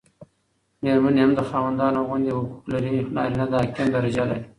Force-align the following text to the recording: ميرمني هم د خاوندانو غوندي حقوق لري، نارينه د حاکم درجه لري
ميرمني 0.83 1.21
هم 1.25 1.31
د 1.37 1.41
خاوندانو 1.49 2.05
غوندي 2.07 2.31
حقوق 2.37 2.63
لري، 2.71 2.93
نارينه 3.15 3.45
د 3.49 3.53
حاکم 3.61 3.87
درجه 3.95 4.23
لري 4.29 4.43